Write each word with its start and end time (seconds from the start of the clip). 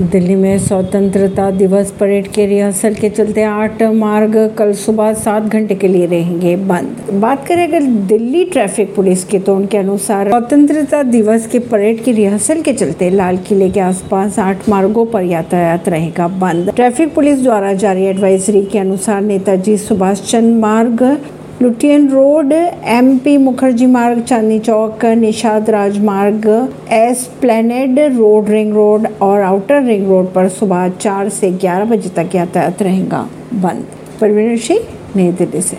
दिल्ली 0.00 0.34
में 0.34 0.58
स्वतंत्रता 0.58 1.50
दिवस 1.50 1.90
परेड 1.90 2.26
के 2.32 2.44
रिहर्सल 2.46 2.94
के 2.94 3.08
चलते 3.10 3.42
आठ 3.42 3.82
मार्ग 3.94 4.36
कल 4.58 4.72
सुबह 4.72 5.12
सात 5.12 5.42
घंटे 5.42 5.74
के 5.74 5.88
लिए 5.88 6.06
रहेंगे 6.06 6.54
बंद। 6.56 7.10
बात 7.20 7.46
करें 7.46 7.66
अगर 7.66 7.86
दिल्ली 8.06 8.44
ट्रैफ़िक 8.44 8.94
पुलिस 8.94 9.24
की 9.24 9.38
तो 9.38 9.54
उनके 9.56 9.78
अनुसार 9.78 10.28
स्वतंत्रता 10.28 11.02
दिवस 11.02 11.46
के 11.46 11.58
परेड 11.68 12.02
के 12.04 12.12
रिहर्सल 12.12 12.60
के 12.62 12.72
चलते 12.72 13.08
लाल 13.10 13.36
किले 13.38 13.70
के 13.70 13.80
आसपास 13.80 14.38
आठ 14.38 14.68
मार्गों 14.68 15.06
पर 15.06 15.22
यातायात 15.22 15.88
रहेगा 15.88 16.28
बंद। 16.38 16.70
ट्रैफ़िक 16.70 17.14
पुलिस 17.14 17.42
द्वारा 17.42 17.72
जारी 17.76 18.04
एडवाइजरी 18.04 18.64
के 18.64 18.78
अनुसार 18.78 19.20
Netaji 19.22 19.76
Subhash 19.78 20.22
Chandra 20.30 20.60
Marg 20.60 21.02
Lutyens 21.62 22.08
road 22.08 22.52
M 22.52 23.18
P 23.18 23.36
Mukherjee 23.36 23.86
Marg, 23.86 24.20
Chandni 24.20 24.58
Chowk, 24.58 25.04
Nishad 25.04 25.70
Rajmarg 25.70 26.46
esplanade 27.40 27.98
road 27.98 28.48
ring 28.48 28.72
road 28.74 29.08
और 29.22 29.40
आउटर 29.40 29.82
रिंग 29.82 30.08
रोड 30.08 30.32
पर 30.32 30.48
सुबह 30.48 30.88
चार 30.88 31.28
से 31.28 31.50
ग्यारह 31.50 31.84
बजे 31.84 32.08
तक 32.08 32.34
यातायात 32.34 32.82
रहेगा 32.82 33.28
बंद। 33.54 33.84
परवीन 34.20 34.56
सिंह 34.56 34.80
नई 35.16 35.32
दिल्ली 35.32 35.62
से। 35.62 35.78